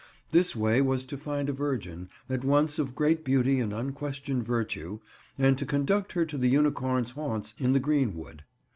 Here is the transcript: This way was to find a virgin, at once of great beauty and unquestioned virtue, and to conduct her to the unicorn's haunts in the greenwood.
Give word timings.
This 0.31 0.55
way 0.55 0.81
was 0.81 1.05
to 1.05 1.15
find 1.15 1.47
a 1.47 1.53
virgin, 1.53 2.09
at 2.27 2.43
once 2.43 2.79
of 2.79 2.95
great 2.95 3.23
beauty 3.23 3.59
and 3.59 3.71
unquestioned 3.71 4.43
virtue, 4.43 4.97
and 5.37 5.55
to 5.59 5.63
conduct 5.67 6.13
her 6.13 6.25
to 6.25 6.39
the 6.39 6.49
unicorn's 6.49 7.11
haunts 7.11 7.53
in 7.59 7.73
the 7.73 7.79
greenwood. 7.79 8.43